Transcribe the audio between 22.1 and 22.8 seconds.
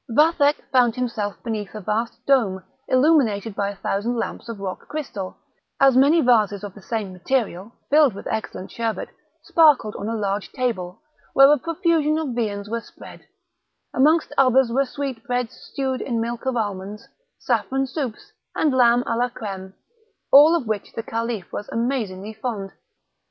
fond.